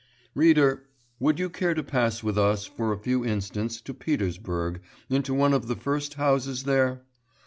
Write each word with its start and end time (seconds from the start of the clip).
Reader, 0.33 0.87
would 1.19 1.37
you 1.37 1.47
care 1.47 1.75
to 1.75 1.83
pass 1.83 2.23
with 2.23 2.35
us 2.35 2.65
for 2.65 2.91
a 2.91 2.97
few 2.97 3.23
instants 3.23 3.79
to 3.81 3.93
Petersburg 3.93 4.81
into 5.11 5.31
one 5.31 5.53
of 5.53 5.67
the 5.67 5.75
first 5.75 6.15
houses 6.15 6.63
there? 6.63 7.03